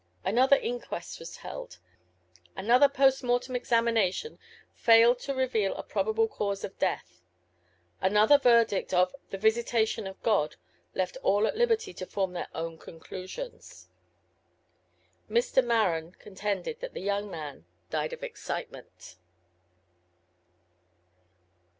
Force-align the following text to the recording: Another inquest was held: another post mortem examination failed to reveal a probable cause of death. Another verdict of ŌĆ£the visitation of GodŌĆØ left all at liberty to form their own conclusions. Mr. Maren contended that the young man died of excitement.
Another 0.25 0.55
inquest 0.55 1.19
was 1.19 1.37
held: 1.45 1.77
another 2.55 2.89
post 2.89 3.23
mortem 3.23 3.55
examination 3.55 4.39
failed 4.73 5.19
to 5.19 5.35
reveal 5.35 5.75
a 5.75 5.83
probable 5.83 6.27
cause 6.27 6.63
of 6.63 6.79
death. 6.79 7.21
Another 8.01 8.39
verdict 8.39 8.95
of 8.95 9.13
ŌĆ£the 9.31 9.39
visitation 9.39 10.07
of 10.07 10.19
GodŌĆØ 10.23 10.55
left 10.95 11.17
all 11.21 11.45
at 11.45 11.55
liberty 11.55 11.93
to 11.93 12.07
form 12.07 12.33
their 12.33 12.49
own 12.55 12.79
conclusions. 12.79 13.89
Mr. 15.29 15.63
Maren 15.63 16.13
contended 16.13 16.79
that 16.79 16.95
the 16.95 17.01
young 17.01 17.29
man 17.29 17.65
died 17.91 18.11
of 18.11 18.23
excitement. 18.23 19.17